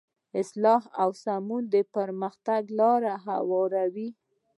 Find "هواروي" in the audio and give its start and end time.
3.25-4.09